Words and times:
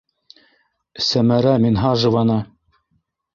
Сәмәрә 1.07 1.53
Минһажеваны... 1.67 2.39